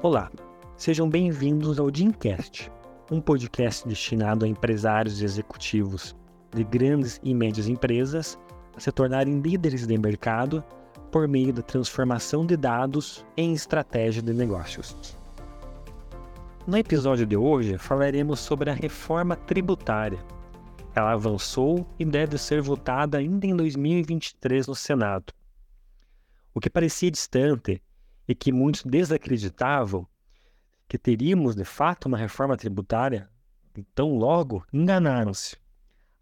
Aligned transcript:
Olá, 0.00 0.30
sejam 0.76 1.10
bem-vindos 1.10 1.80
ao 1.80 1.90
Dimcast, 1.90 2.70
um 3.10 3.20
podcast 3.20 3.86
destinado 3.88 4.44
a 4.44 4.48
empresários 4.48 5.20
e 5.20 5.24
executivos 5.24 6.14
de 6.54 6.62
grandes 6.62 7.20
e 7.24 7.34
médias 7.34 7.66
empresas 7.66 8.38
a 8.76 8.78
se 8.80 8.92
tornarem 8.92 9.40
líderes 9.40 9.88
de 9.88 9.98
mercado 9.98 10.62
por 11.10 11.26
meio 11.26 11.52
da 11.52 11.62
transformação 11.62 12.46
de 12.46 12.56
dados 12.56 13.26
em 13.36 13.52
estratégia 13.52 14.22
de 14.22 14.32
negócios. 14.32 15.16
No 16.64 16.78
episódio 16.78 17.26
de 17.26 17.36
hoje 17.36 17.76
falaremos 17.76 18.38
sobre 18.38 18.70
a 18.70 18.74
reforma 18.74 19.34
tributária. 19.34 20.24
Ela 20.94 21.10
avançou 21.10 21.84
e 21.98 22.04
deve 22.04 22.38
ser 22.38 22.62
votada 22.62 23.18
ainda 23.18 23.48
em 23.48 23.56
2023 23.56 24.68
no 24.68 24.76
Senado. 24.76 25.32
O 26.54 26.60
que 26.60 26.70
parecia 26.70 27.10
distante 27.10 27.82
e 28.28 28.34
que 28.34 28.52
muitos 28.52 28.82
desacreditavam 28.84 30.06
que 30.86 30.98
teríamos 30.98 31.56
de 31.56 31.64
fato 31.64 32.06
uma 32.06 32.18
reforma 32.18 32.56
tributária, 32.56 33.28
então 33.76 34.16
logo 34.16 34.64
enganaram-se. 34.72 35.56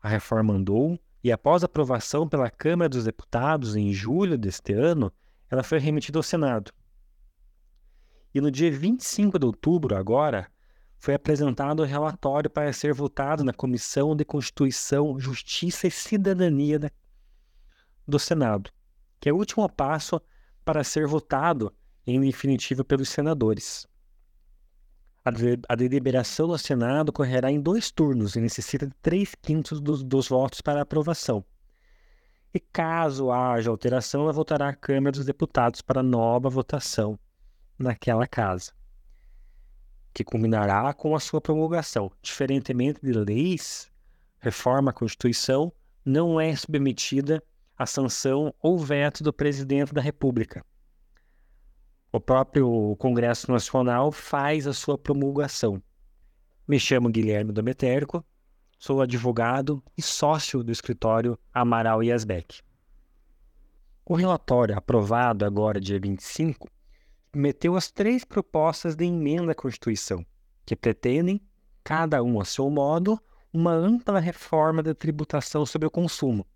A 0.01 0.09
reforma 0.09 0.55
andou 0.55 0.98
e, 1.23 1.32
após 1.32 1.65
aprovação 1.65 2.29
pela 2.29 2.48
Câmara 2.48 2.88
dos 2.88 3.05
Deputados 3.05 3.74
em 3.74 3.92
julho 3.92 4.38
deste 4.38 4.73
ano, 4.73 5.12
ela 5.51 5.62
foi 5.62 5.79
remetida 5.79 6.19
ao 6.19 6.23
Senado. 6.23 6.73
E 8.32 8.41
no 8.41 8.51
dia 8.51 8.70
25 8.70 9.38
de 9.38 9.46
outubro, 9.46 9.96
agora, 9.96 10.48
foi 10.98 11.15
apresentado 11.15 11.80
o 11.80 11.87
relatório 11.87 12.51
para 12.51 12.73
ser 12.73 12.93
votado 12.93 13.43
na 13.43 13.52
Comissão 13.52 14.15
de 14.15 14.24
Constituição, 14.24 15.18
Justiça 15.18 15.87
e 15.87 15.91
Cidadania 15.91 16.93
do 18.07 18.18
Senado, 18.18 18.70
que 19.20 19.29
é 19.29 19.32
o 19.32 19.37
último 19.37 19.68
passo 19.68 20.20
para 20.65 20.84
ser 20.84 21.07
votado 21.07 21.73
em 22.06 22.20
definitivo 22.20 22.84
pelos 22.84 23.09
senadores. 23.09 23.87
A, 25.68 25.74
deliberação 25.74 26.46
no 26.46 26.57
Senado 26.57 27.09
ocorrerá 27.09 27.51
em 27.51 27.60
dois 27.60 27.90
turnos 27.90 28.37
e 28.37 28.40
necessita 28.40 28.87
de 28.87 28.95
três 29.02 29.35
quintos 29.35 29.80
dos, 29.80 30.04
dos 30.04 30.29
votos 30.29 30.60
para 30.60 30.80
aprovação. 30.80 31.45
E 32.54 32.60
caso 32.60 33.32
haja 33.32 33.68
alteração, 33.68 34.23
ela 34.23 34.32
voltará 34.32 34.68
à 34.68 34.74
Câmara 34.74 35.10
dos 35.10 35.24
Deputados 35.24 35.82
para 35.82 36.01
nova 36.01 36.49
votação 36.49 37.18
naquela 37.77 38.24
casa, 38.27 38.73
que 40.15 40.23
culminará 40.23 40.95
com 40.95 41.16
a 41.16 41.21
sua 41.21 41.40
promulgação. 41.40 42.10
Diferentemente 42.23 43.01
de 43.02 43.12
leis, 43.12 43.90
reforma 44.38 44.90
à 44.90 44.95
Constituição 44.95 45.73
não 46.04 46.40
é 46.40 46.54
submetida 46.54 47.43
à 47.77 47.84
sanção 47.84 48.54
ou 48.62 48.79
veto 48.79 49.24
do 49.24 49.32
presidente 49.32 49.93
da 49.93 50.01
República 50.01 50.65
o 52.16 52.20
próprio 52.20 52.96
Congresso 52.98 53.52
Nacional 53.52 54.10
faz 54.10 54.66
a 54.66 54.72
sua 54.72 54.96
promulgação. 54.96 55.82
Me 56.66 56.80
chamo 56.80 57.10
Guilherme 57.10 57.52
Dometérico, 57.52 58.24
sou 58.78 59.02
advogado 59.02 59.82
e 59.98 60.00
sócio 60.00 60.64
do 60.64 60.72
escritório 60.72 61.38
Amaral 61.52 62.02
e 62.02 62.10
Asbeck. 62.10 62.62
O 64.03 64.14
relatório 64.14 64.75
aprovado 64.75 65.44
agora, 65.44 65.78
dia 65.78 66.00
25, 66.00 66.70
meteu 67.34 67.76
as 67.76 67.91
três 67.91 68.25
propostas 68.25 68.97
de 68.97 69.04
emenda 69.04 69.53
à 69.53 69.54
Constituição, 69.54 70.25
que 70.64 70.75
pretendem, 70.75 71.38
cada 71.84 72.22
um 72.22 72.41
a 72.41 72.47
seu 72.47 72.70
modo, 72.70 73.20
uma 73.53 73.72
ampla 73.72 74.20
reforma 74.20 74.82
da 74.82 74.94
tributação 74.94 75.66
sobre 75.66 75.87
o 75.87 75.91
consumo. 75.91 76.47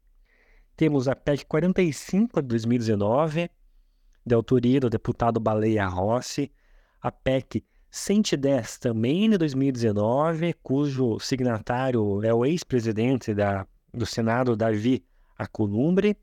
Temos 0.74 1.06
a 1.06 1.14
PEC 1.14 1.44
45 1.44 2.40
de 2.40 2.48
2019, 2.48 3.50
de 4.24 4.34
autoria 4.34 4.80
do 4.80 4.90
deputado 4.90 5.40
Baleia 5.40 5.86
Rossi, 5.86 6.52
a 7.00 7.10
PEC 7.10 7.64
110, 7.90 8.78
também 8.78 9.28
de 9.28 9.38
2019, 9.38 10.54
cujo 10.62 11.18
signatário 11.18 12.22
é 12.22 12.32
o 12.32 12.44
ex-presidente 12.44 13.34
do 13.92 14.06
Senado, 14.06 14.56
Davi 14.56 15.04
Acolumbre, 15.36 16.16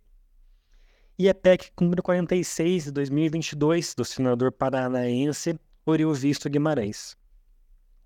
e 1.20 1.28
a 1.28 1.34
PEC 1.34 1.72
número 1.82 2.04
46 2.04 2.86
de 2.86 2.92
2022, 2.92 3.96
do 3.96 4.06
senador 4.06 4.52
paranaense 4.52 5.60
Oriol 5.86 6.14
Visto 6.14 6.50
Guimarães. 6.50 7.18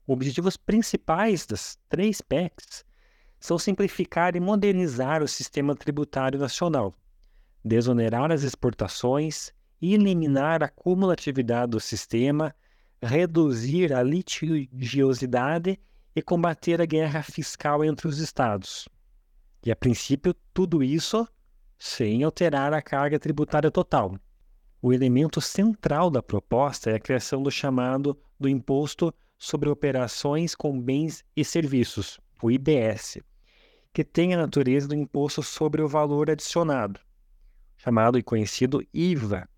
Objetivos 0.08 0.56
principais 0.56 1.46
das 1.46 1.78
três 1.90 2.22
PECs 2.22 2.86
são 3.40 3.60
simplificar 3.60 4.36
e 4.36 4.40
modernizar 4.40 5.22
o 5.22 5.28
sistema 5.28 5.76
tributário 5.76 6.40
nacional, 6.40 6.96
desonerar 7.66 8.32
as 8.32 8.44
exportações, 8.44 9.52
eliminar 9.82 10.64
a 10.64 10.70
cumulatividade 10.70 11.72
do 11.72 11.80
sistema, 11.80 12.54
reduzir 13.02 13.94
a 13.94 14.04
litigiosidade 14.04 15.80
e 16.16 16.22
combater 16.22 16.82
a 16.82 16.86
guerra 16.86 17.24
fiscal 17.24 17.84
entre 17.84 18.08
os 18.08 18.20
estados. 18.20 18.88
E 19.66 19.72
a 19.72 19.76
princípio, 19.76 20.36
tudo 20.54 20.84
isso 20.84 21.28
sem 21.78 22.24
alterar 22.24 22.74
a 22.74 22.82
carga 22.82 23.18
tributária 23.18 23.72
total. 23.72 24.16
O 24.82 24.94
elemento 24.94 25.42
central 25.42 26.12
da 26.12 26.22
proposta 26.22 26.92
é 26.92 26.96
a 26.96 27.00
criação 27.00 27.42
do 27.42 27.50
chamado 27.50 28.16
do 28.40 28.48
Imposto 28.50 29.14
sobre 29.38 29.70
Operações 29.70 30.54
com 30.54 30.80
Bens 30.80 31.24
e 31.36 31.44
Serviços, 31.44 32.20
o 32.42 32.52
IBS, 32.52 33.20
que 33.94 34.04
tem 34.04 34.34
a 34.34 34.38
natureza 34.38 34.88
do 34.88 34.96
Imposto 34.96 35.42
sobre 35.42 35.82
o 35.82 35.88
Valor 35.88 36.30
Adicionado, 36.30 37.00
chamado 37.78 38.18
e 38.18 38.24
conhecido 38.24 38.84
IVA, 38.94 39.50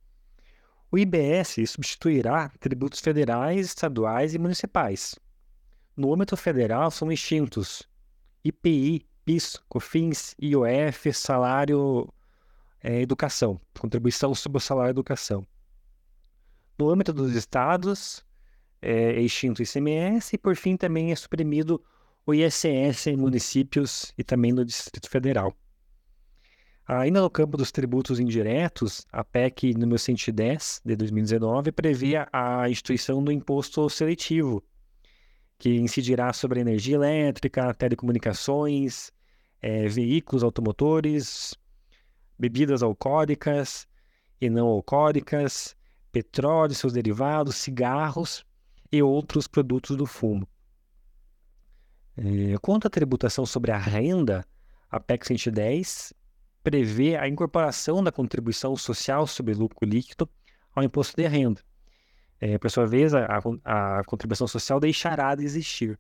o 0.94 0.98
IBS 1.00 1.72
substituirá 1.72 2.50
tributos 2.60 3.00
federais, 3.00 3.66
estaduais 3.66 4.36
e 4.36 4.38
municipais. 4.38 5.16
No 5.98 6.14
âmbito 6.14 6.38
federal 6.38 6.92
são 6.92 7.12
extintos 7.12 7.82
IPI, 8.44 9.04
PIS, 9.26 9.60
COFINS, 9.68 10.36
IOF, 10.40 11.12
salário 11.12 12.08
é, 12.80 13.02
educação, 13.02 13.60
contribuição 13.80 14.36
sobre 14.36 14.60
o 14.60 14.62
salário 14.62 14.92
educação. 14.92 15.44
No 16.78 16.92
âmbito 16.92 17.12
dos 17.12 17.34
estados, 17.34 18.24
é, 18.80 19.14
é 19.14 19.22
extinto 19.22 19.62
o 19.62 19.64
ICMS 19.64 20.36
e, 20.36 20.38
por 20.38 20.56
fim, 20.56 20.78
também 20.78 21.12
é 21.12 21.16
suprimido 21.16 21.84
o 22.24 22.36
ISS 22.36 23.08
em 23.08 23.18
municípios 23.18 24.14
e 24.16 24.24
também 24.24 24.52
no 24.52 24.64
Distrito 24.64 25.10
Federal. 25.10 25.58
Ainda 26.86 27.22
no 27.22 27.30
campo 27.30 27.56
dos 27.56 27.72
tributos 27.72 28.20
indiretos, 28.20 29.08
a 29.10 29.24
PEC 29.24 29.74
número 29.74 29.98
110 29.98 30.82
de 30.84 30.96
2019 30.98 31.72
prevê 31.72 32.16
a 32.32 32.70
instituição 32.70 33.24
do 33.24 33.32
imposto 33.32 33.90
seletivo, 33.90 34.62
que 35.58 35.76
incidirá 35.76 36.34
sobre 36.34 36.60
energia 36.60 36.96
elétrica, 36.96 37.74
telecomunicações, 37.74 39.12
é, 39.62 39.88
veículos 39.88 40.44
automotores, 40.44 41.56
bebidas 42.38 42.84
alcoólicas 42.84 43.88
e 44.42 44.50
não 44.50 44.68
alcoólicas, 44.68 45.78
petróleo, 46.12 46.76
seus 46.76 46.92
derivados, 46.92 47.56
cigarros 47.56 48.46
e 48.92 49.02
outros 49.02 49.48
produtos 49.48 49.96
do 49.96 50.06
fumo. 50.06 50.46
É, 52.18 52.58
quanto 52.62 52.88
à 52.88 52.90
tributação 52.90 53.46
sobre 53.46 53.72
a 53.72 53.78
renda, 53.78 54.46
a 54.92 55.00
PEC 55.00 55.28
110 55.28 56.14
prevê 56.64 57.16
a 57.16 57.28
incorporação 57.28 58.02
da 58.04 58.12
contribuição 58.12 58.76
social 58.76 59.28
sobre 59.28 59.54
lucro 59.54 59.88
líquido 59.88 60.30
ao 60.74 60.84
imposto 60.84 61.16
de 61.16 61.28
renda. 61.28 61.62
É, 62.40 62.58
por 62.58 62.72
sua 62.72 62.86
vez, 62.86 63.14
a, 63.14 63.40
a, 63.64 64.04
contribuição 64.06 64.48
social 64.48 64.80
deixará 64.80 65.36
de 65.36 65.44
existir. 65.44 66.00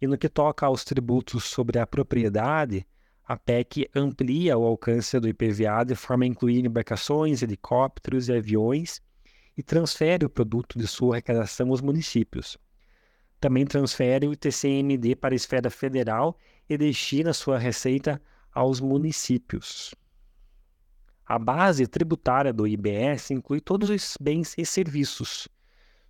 E 0.00 0.06
no 0.06 0.18
que 0.18 0.28
toca 0.28 0.66
aos 0.66 0.84
tributos 0.84 1.44
sobre 1.44 1.78
a 1.78 1.86
propriedade, 1.86 2.86
a 3.24 3.36
PEC 3.36 3.88
amplia 3.94 4.56
o 4.56 4.64
alcance 4.64 5.18
do 5.18 5.28
IPVA 5.28 5.84
de 5.84 5.94
forma 5.94 6.24
a 6.24 6.28
incluir 6.28 6.64
embarcações, 6.64 7.42
helicópteros 7.42 8.28
e 8.28 8.32
aviões 8.32 9.00
e 9.56 9.62
transfere 9.62 10.24
o 10.24 10.30
produto 10.30 10.78
de 10.78 10.86
sua 10.86 11.14
arrecadação 11.14 11.70
aos 11.70 11.80
municípios. 11.80 12.58
Também 13.40 13.64
transfere 13.64 14.28
o 14.28 14.32
ITCMD 14.32 15.16
para 15.16 15.34
a 15.34 15.36
esfera 15.36 15.70
federal 15.70 16.38
e 16.68 16.76
destina 16.76 17.32
sua 17.32 17.58
receita 17.58 18.20
aos 18.56 18.80
municípios. 18.80 19.94
A 21.26 21.38
base 21.38 21.86
tributária 21.86 22.54
do 22.54 22.66
IBS 22.66 23.30
inclui 23.30 23.60
todos 23.60 23.90
os 23.90 24.16
bens 24.18 24.54
e 24.56 24.64
serviços. 24.64 25.46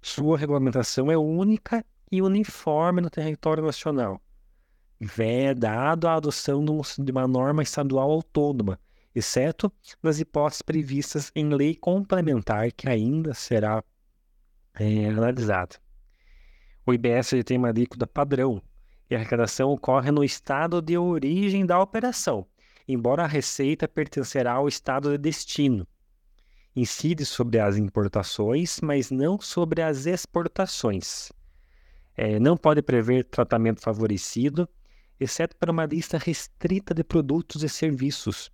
Sua 0.01 0.39
regulamentação 0.39 1.11
é 1.11 1.19
única 1.19 1.85
e 2.13 2.23
uniforme 2.23 3.01
no 3.01 3.11
território 3.11 3.65
nacional. 3.65 4.23
Vedado 5.01 6.07
a 6.07 6.15
adoção 6.15 6.65
de 6.99 7.11
uma 7.11 7.27
norma 7.27 7.65
estadual 7.65 8.13
autônoma, 8.13 8.79
exceto 9.13 9.73
nas 10.01 10.21
hipóteses 10.21 10.63
previstas 10.63 11.33
em 11.35 11.49
lei 11.49 11.75
complementar 11.75 12.71
que 12.71 12.89
ainda 12.89 13.35
será 13.35 13.83
é, 14.75 15.09
analisada. 15.09 15.77
O 16.87 16.95
IBS 16.95 17.33
tem 17.45 17.59
uma 17.59 17.69
alíquota 17.69 18.07
padrão, 18.07 18.63
e 19.09 19.15
a 19.15 19.19
arrecadação 19.19 19.71
ocorre 19.71 20.11
no 20.11 20.25
estado 20.25 20.83
de 20.83 20.99
origem 20.99 21.65
da 21.65 21.81
operação, 21.81 22.47
embora 22.89 23.25
a 23.25 23.27
receita 23.27 23.87
pertencerá 23.89 24.53
ao 24.53 24.69
estado 24.69 25.11
de 25.11 25.19
destino. 25.19 25.87
incide 26.75 27.25
sobre 27.25 27.59
as 27.59 27.79
importações, 27.79 28.81
mas 28.83 29.11
não 29.11 29.41
sobre 29.41 29.81
as 29.81 30.05
exportações. 30.05 31.33
É, 32.15 32.39
não 32.39 32.55
pode 32.55 32.83
prever 32.83 33.25
tratamento 33.25 33.81
favorecido, 33.81 34.69
exceto 35.19 35.57
para 35.57 35.73
uma 35.73 35.87
lista 35.87 36.19
restrita 36.19 36.93
de 36.93 37.03
produtos 37.03 37.63
e 37.63 37.69
serviços. 37.69 38.51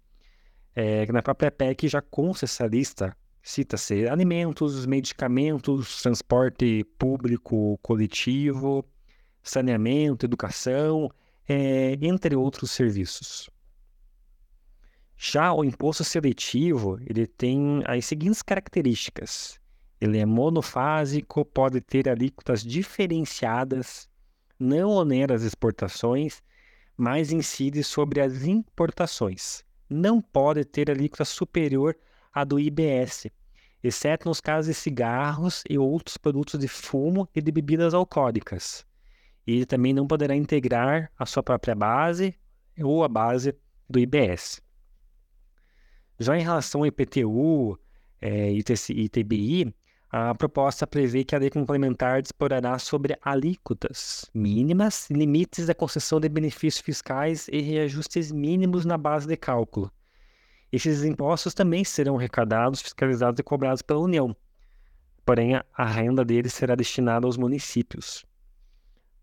É, 0.74 1.04
na 1.10 1.20
própria 1.20 1.50
PEC 1.50 1.88
já 1.88 2.00
consta 2.00 2.44
essa 2.44 2.66
lista, 2.66 3.16
cita-se 3.42 4.08
alimentos, 4.08 4.86
medicamentos, 4.86 6.00
transporte 6.00 6.84
público 6.96 7.76
coletivo, 7.82 8.84
saneamento, 9.42 10.26
educação, 10.26 11.10
é, 11.48 11.98
entre 12.00 12.36
outros 12.36 12.70
serviços. 12.70 13.50
Já 15.16 15.52
o 15.52 15.64
imposto 15.64 16.02
seletivo, 16.02 16.98
ele 17.06 17.26
tem 17.26 17.82
as 17.86 18.06
seguintes 18.06 18.42
características. 18.42 19.60
Ele 20.00 20.18
é 20.18 20.26
monofásico, 20.26 21.44
pode 21.44 21.80
ter 21.80 22.08
alíquotas 22.08 22.64
diferenciadas, 22.64 24.08
não 24.58 24.90
onera 24.90 25.34
as 25.34 25.42
exportações, 25.42 26.42
mas 26.96 27.30
incide 27.30 27.84
sobre 27.84 28.20
as 28.20 28.42
importações. 28.44 29.64
Não 29.88 30.20
pode 30.20 30.64
ter 30.64 30.90
alíquota 30.90 31.24
superior 31.24 31.96
à 32.32 32.42
do 32.42 32.58
IBS, 32.58 33.28
exceto 33.82 34.28
nos 34.28 34.40
casos 34.40 34.74
de 34.74 34.74
cigarros 34.74 35.62
e 35.68 35.78
outros 35.78 36.16
produtos 36.16 36.58
de 36.58 36.66
fumo 36.66 37.28
e 37.34 37.40
de 37.40 37.52
bebidas 37.52 37.94
alcoólicas. 37.94 38.84
E 39.46 39.66
também 39.66 39.92
não 39.92 40.06
poderá 40.06 40.34
integrar 40.36 41.10
a 41.18 41.26
sua 41.26 41.42
própria 41.42 41.74
base 41.74 42.34
ou 42.80 43.02
a 43.04 43.08
base 43.08 43.54
do 43.88 43.98
IBS. 43.98 44.62
Já 46.18 46.38
em 46.38 46.42
relação 46.42 46.82
ao 46.82 46.86
IPTU 46.86 47.78
é, 48.20 48.52
e 48.52 48.62
ITBI, 48.90 49.74
a 50.14 50.34
proposta 50.34 50.86
prevê 50.86 51.24
que 51.24 51.34
a 51.34 51.38
lei 51.38 51.48
complementar 51.48 52.20
disporará 52.20 52.78
sobre 52.78 53.16
alíquotas 53.22 54.30
mínimas, 54.34 55.08
limites 55.10 55.66
da 55.66 55.74
concessão 55.74 56.20
de 56.20 56.28
benefícios 56.28 56.84
fiscais 56.84 57.48
e 57.48 57.60
reajustes 57.62 58.30
mínimos 58.30 58.84
na 58.84 58.98
base 58.98 59.26
de 59.26 59.36
cálculo. 59.38 59.90
Esses 60.70 61.02
impostos 61.02 61.54
também 61.54 61.82
serão 61.82 62.18
arrecadados, 62.18 62.82
fiscalizados 62.82 63.40
e 63.40 63.42
cobrados 63.42 63.80
pela 63.80 64.00
União, 64.00 64.36
porém 65.24 65.54
a 65.54 65.84
renda 65.86 66.24
deles 66.24 66.52
será 66.52 66.74
destinada 66.74 67.26
aos 67.26 67.38
municípios. 67.38 68.24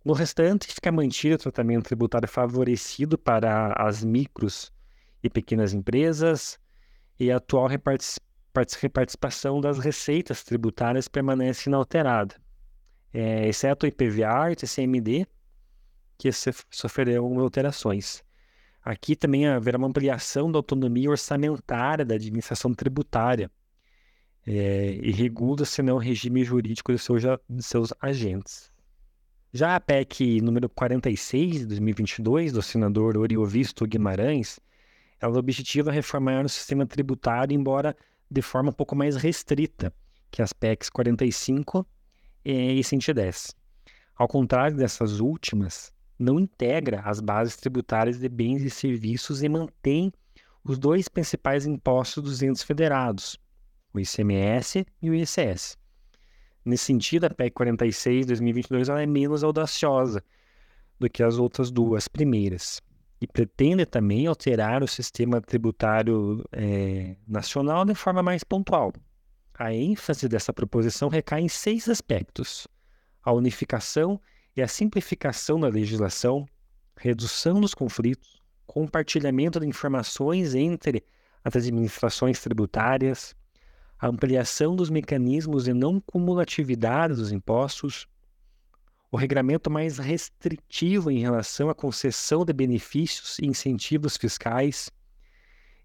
No 0.10 0.16
restante, 0.16 0.66
fica 0.66 0.92
mantido 0.92 1.36
o 1.36 1.38
tratamento 1.38 1.84
tributário 1.84 2.28
favorecido 2.28 3.16
para 3.16 3.74
as 3.74 4.04
micros 4.04 4.74
e 5.22 5.30
pequenas 5.30 5.72
empresas, 5.72 6.60
e 7.20 7.32
a 7.32 7.38
atual 7.38 7.68
repartição 7.68 9.62
das 9.62 9.78
receitas 9.78 10.44
tributárias 10.44 11.08
permanece 11.08 11.70
inalterada, 11.70 12.34
é, 13.14 13.48
exceto 13.48 13.86
o 13.86 13.88
IPVA 13.88 14.50
e 14.50 14.54
o 14.54 14.56
TCMD, 14.56 15.28
que 16.18 16.32
sofrerão 16.72 17.40
alterações. 17.40 18.24
Aqui 18.82 19.16
também 19.16 19.48
haverá 19.48 19.78
uma 19.78 19.90
ampliação 19.90 20.52
da 20.52 20.58
autonomia 20.58 21.12
orçamentária 21.12 22.04
da 22.04 22.16
administração 22.16 22.74
tributária 22.74 23.52
é, 24.48 24.90
e 25.04 25.12
regula-se 25.12 25.84
o 25.84 25.98
regime 26.00 26.44
jurídico 26.44 26.92
de 26.92 26.98
seus, 26.98 27.22
de 27.48 27.62
seus 27.62 27.94
agentes. 28.02 28.72
Já 29.52 29.76
a 29.76 29.80
PEC 29.80 30.42
número 30.42 30.70
46 30.70 31.62
de 31.62 31.66
2022, 31.66 32.52
do 32.52 32.62
senador 32.62 33.18
Oriovisto 33.18 33.88
Guimarães, 33.88 34.60
ela 35.20 35.40
objetiva 35.40 35.92
reformar 35.92 36.46
o 36.46 36.50
sistema 36.50 36.86
tributário, 36.86 37.56
embora 37.56 37.98
de 38.30 38.44
forma 38.44 38.70
um 38.70 38.74
pouco 38.74 38.96
mais 38.96 39.16
restrita 39.16 39.92
que 40.30 40.44
as 40.44 40.54
PECs 40.54 40.92
45 40.92 41.84
e 42.46 42.84
110. 42.84 43.56
Ao 44.16 44.28
contrário 44.28 44.78
dessas 44.78 45.20
últimas, 45.20 45.92
não 46.20 46.40
integra 46.40 47.02
as 47.02 47.20
bases 47.20 47.56
tributárias 47.56 48.20
de 48.20 48.30
bens 48.30 48.62
e 48.62 48.70
serviços 48.70 49.42
e 49.42 49.50
mantém 49.50 50.14
os 50.64 50.78
dois 50.78 51.08
principais 51.08 51.66
impostos 51.66 52.24
dos 52.24 52.44
entes 52.44 52.62
federados, 52.62 53.36
o 53.92 54.00
ICMS 54.00 54.86
e 55.02 55.10
o 55.10 55.16
ICS. 55.16 55.76
Nesse 56.70 56.86
sentido, 56.86 57.26
a 57.26 57.30
PEC 57.32 57.52
46 57.52 58.22
de 58.22 58.28
2022 58.28 58.90
ela 58.90 59.02
é 59.02 59.06
menos 59.08 59.44
audaciosa 59.44 60.24
do 61.00 61.10
que 61.10 61.24
as 61.24 61.40
outras 61.40 61.72
duas 61.72 62.08
primeiras 62.08 62.80
e 63.20 63.26
pretende 63.26 63.88
também 63.88 64.28
alterar 64.28 64.84
o 64.84 64.88
sistema 64.88 65.42
tributário 65.42 66.46
é, 66.52 67.16
nacional 67.28 67.84
de 67.86 67.96
forma 67.96 68.22
mais 68.22 68.44
pontual. 68.44 68.94
A 69.56 69.74
ênfase 69.74 70.30
dessa 70.30 70.54
proposição 70.54 71.10
recai 71.10 71.42
em 71.42 71.50
seis 71.50 71.90
aspectos: 71.90 72.68
a 73.24 73.34
unificação 73.34 74.22
e 74.56 74.62
a 74.62 74.68
simplificação 74.68 75.60
da 75.60 75.70
legislação, 75.70 76.48
redução 76.96 77.60
dos 77.60 77.74
conflitos, 77.74 78.40
compartilhamento 78.68 79.60
de 79.60 79.66
informações 79.66 80.54
entre 80.54 81.04
as 81.44 81.56
administrações 81.56 82.40
tributárias, 82.40 83.36
a 84.00 84.08
ampliação 84.08 84.76
dos 84.76 84.90
mecanismos 84.90 85.66
de 85.66 85.74
não 85.74 86.00
cumulatividade 86.00 87.16
dos 87.16 87.32
impostos, 87.34 88.08
o 89.12 89.18
regramento 89.18 89.70
mais 89.70 89.98
restritivo 89.98 91.12
em 91.12 91.20
relação 91.20 91.70
à 91.70 91.76
concessão 91.76 92.46
de 92.46 92.54
benefícios 92.54 93.38
e 93.40 93.46
incentivos 93.46 94.16
fiscais 94.16 94.90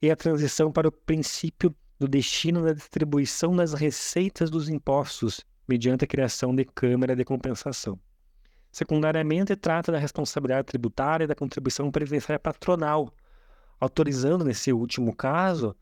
e 0.00 0.11
a 0.11 0.16
transição 0.16 0.70
para 0.70 0.87
o 0.87 0.93
princípio 0.93 1.75
do 1.99 2.06
destino 2.06 2.62
da 2.62 2.72
distribuição 2.72 3.56
das 3.56 3.72
receitas 3.72 4.50
dos 4.50 4.69
impostos 4.69 5.44
mediante 5.66 6.05
a 6.05 6.08
criação 6.08 6.55
de 6.55 6.64
câmara 6.64 7.16
de 7.16 7.25
compensação. 7.25 7.99
Secundariamente, 8.70 9.56
trata 9.56 9.90
da 9.90 9.99
responsabilidade 9.99 10.66
tributária 10.66 11.25
e 11.25 11.26
da 11.28 11.34
contribuição 11.34 11.90
previdenciária 11.90 12.38
patronal, 12.38 13.08
autorizando, 13.81 14.44
nesse 14.44 14.72
último 14.72 15.14
caso, 15.14 15.75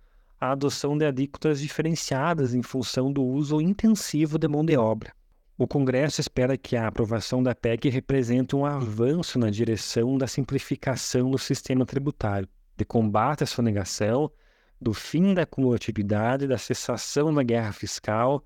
a 0.42 0.50
adoção 0.50 0.98
de 0.98 1.04
alíquotas 1.04 1.60
diferenciadas 1.60 2.52
em 2.52 2.62
função 2.62 3.12
do 3.12 3.22
uso 3.22 3.60
intensivo 3.60 4.36
de 4.36 4.48
mão 4.48 4.64
de 4.64 4.76
obra. 4.76 5.12
O 5.56 5.68
Congresso 5.68 6.20
espera 6.20 6.58
que 6.58 6.74
a 6.74 6.88
aprovação 6.88 7.40
da 7.40 7.54
PEC 7.54 7.88
represente 7.88 8.56
um 8.56 8.66
avanço 8.66 9.38
na 9.38 9.50
direção 9.50 10.18
da 10.18 10.26
simplificação 10.26 11.30
do 11.30 11.38
sistema 11.38 11.86
tributário, 11.86 12.48
de 12.76 12.84
combate 12.84 13.44
à 13.44 13.46
sonegação, 13.46 14.32
do 14.80 14.92
fim 14.92 15.32
da 15.32 15.46
cumulatividade, 15.46 16.48
da 16.48 16.58
cessação 16.58 17.32
da 17.32 17.44
guerra 17.44 17.70
fiscal, 17.70 18.44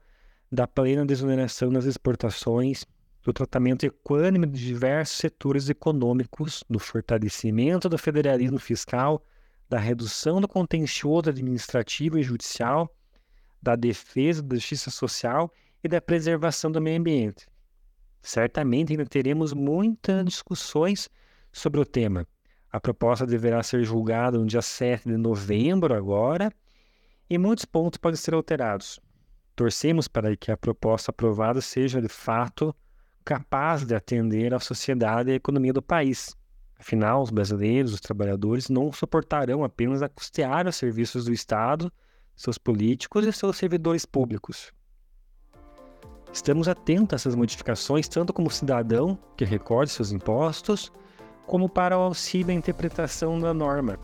da 0.53 0.67
plena 0.67 1.07
desoneração 1.07 1.73
das 1.73 1.87
exportações, 1.87 2.85
do 3.23 3.33
tratamento 3.33 3.87
equânime 3.87 4.47
de 4.47 4.67
diversos 4.67 5.17
setores 5.17 5.71
econômicos, 5.71 6.63
do 6.69 6.79
fortalecimento 6.79 7.89
do 7.89 7.97
federalismo 7.97 8.59
fiscal, 8.59 9.25
da 9.69 9.79
redução 9.79 10.41
do 10.41 10.49
contencioso 10.49 11.31
administrativo 11.31 12.19
e 12.19 12.23
judicial, 12.23 12.95
da 13.61 13.75
defesa 13.75 14.43
da 14.43 14.57
justiça 14.57 14.91
social 14.91 15.53
e 15.83 15.89
da 15.89 16.01
preservação 16.01 16.71
do 16.71 16.81
meio 16.81 16.99
ambiente. 16.99 17.47
Certamente 18.23 18.93
ainda 18.93 19.07
teremos 19.07 19.53
muitas 19.53 20.25
discussões 20.25 21.09
sobre 21.53 21.81
o 21.81 21.85
tema. 21.85 22.27
A 22.71 22.81
proposta 22.81 23.27
deverá 23.27 23.63
ser 23.63 23.85
julgada 23.85 24.39
no 24.39 24.47
dia 24.47 24.63
7 24.63 25.09
de 25.09 25.17
novembro 25.17 25.95
agora 25.95 26.53
e 27.29 27.39
muitos 27.39 27.65
pontos 27.65 27.99
podem 27.99 28.17
ser 28.17 28.35
alterados. 28.35 29.01
Torcemos 29.55 30.07
para 30.07 30.37
que 30.37 30.51
a 30.51 30.57
proposta 30.57 31.11
aprovada 31.11 31.61
seja 31.61 32.01
de 32.01 32.09
fato 32.09 32.75
capaz 33.25 33.85
de 33.85 33.95
atender 33.95 34.55
à 34.55 34.61
sociedade 34.61 35.31
e 35.31 35.33
à 35.33 35.37
economia 35.37 35.73
do 35.73 35.83
país. 35.83 36.37
Afinal, 36.79 37.23
os 37.23 37.31
brasileiros, 37.31 37.93
os 37.95 38.01
trabalhadores, 38.01 38.69
não 38.69 38.93
suportarão 38.93 39.65
apenas 39.65 40.03
a 40.03 40.09
custear 40.09 40.67
os 40.67 40.77
serviços 40.77 41.25
do 41.25 41.33
Estado, 41.33 41.93
seus 42.35 42.59
políticos 42.59 43.27
e 43.27 43.33
seus 43.33 43.57
servidores 43.57 44.05
públicos. 44.05 44.73
Estamos 46.33 46.69
atentos 46.69 47.15
a 47.15 47.17
essas 47.17 47.35
modificações, 47.35 48.09
tanto 48.09 48.33
como 48.33 48.51
cidadão 48.51 49.19
que 49.37 49.45
recorde 49.45 49.91
seus 49.91 50.13
impostos, 50.13 50.93
como 51.47 51.69
para 51.69 51.97
o 51.97 52.03
auxílio 52.03 52.51
à 52.51 52.55
interpretação 52.55 53.39
da 53.41 53.55
norma, 53.55 53.99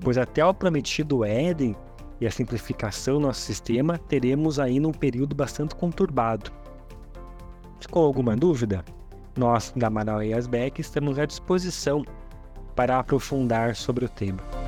pois 0.00 0.16
até 0.16 0.44
o 0.44 0.54
prometido 0.54 1.24
Éden 1.24 1.74
e 2.20 2.26
a 2.26 2.30
simplificação 2.30 3.14
do 3.14 3.26
nosso 3.26 3.40
sistema 3.40 3.98
teremos 3.98 4.60
ainda 4.60 4.86
um 4.86 4.92
período 4.92 5.34
bastante 5.34 5.74
conturbado. 5.74 6.52
Ficou 7.80 8.04
alguma 8.04 8.36
dúvida? 8.36 8.84
Nós, 9.40 9.72
da 9.74 9.86
Amaral 9.86 10.22
e 10.22 10.34
Asbeck, 10.34 10.82
estamos 10.82 11.18
à 11.18 11.24
disposição 11.24 12.04
para 12.76 12.98
aprofundar 12.98 13.74
sobre 13.74 14.04
o 14.04 14.08
tema. 14.08 14.59